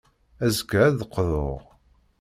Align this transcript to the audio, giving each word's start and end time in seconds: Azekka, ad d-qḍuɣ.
Azekka, 0.45 0.77
ad 0.87 0.95
d-qḍuɣ. 0.99 1.61